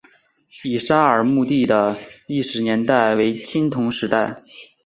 [0.63, 1.95] 乙沙尔墓地的
[2.25, 4.41] 历史年代为青铜时代。